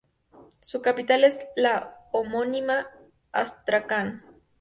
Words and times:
Su 0.59 0.81
capital 0.81 1.23
es 1.25 1.45
la 1.55 2.07
homónima 2.11 2.87
Astracán. 3.33 4.23